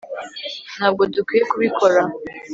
ntabwo 0.75 1.01
dukwiye 1.13 1.43
kubikora 1.51 2.01